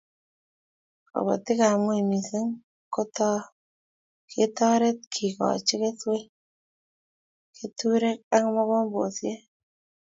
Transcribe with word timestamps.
Kobotikab 1.11 1.73
ngweny 1.81 2.03
missing 2.09 2.49
ketoret 4.35 4.99
kekoch 5.13 5.61
keswek, 5.67 6.25
keturek 7.57 8.19
ak 8.35 8.43
mogombesiek 8.53 9.41